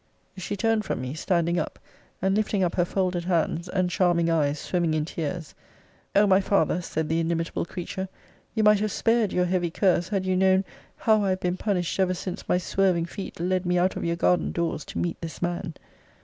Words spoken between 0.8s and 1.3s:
from me,